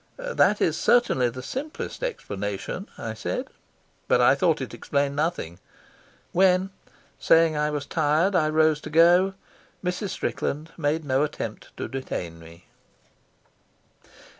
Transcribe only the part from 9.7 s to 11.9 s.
Mrs. Strickland made no attempt to